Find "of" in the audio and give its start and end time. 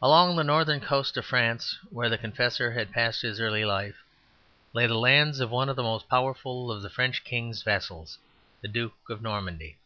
1.18-1.26, 5.38-5.50, 5.68-5.76, 6.72-6.80, 9.10-9.20